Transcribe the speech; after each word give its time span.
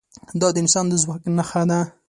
دا 0.39 0.47
د 0.53 0.57
انسان 0.63 0.85
د 0.89 0.93
ځواک 1.03 1.21
نښه 1.37 1.63
ده. 1.69 1.79